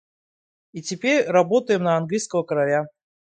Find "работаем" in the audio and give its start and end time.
1.27-1.83